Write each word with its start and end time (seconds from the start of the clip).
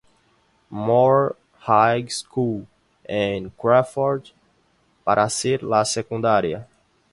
Moor 0.71 1.35
High 1.59 2.05
School 2.07 2.65
en 3.07 3.51
Crawford, 3.51 4.31
para 5.05 5.23
hacer 5.25 5.61
la 5.61 5.85
secundaria. 5.85 6.67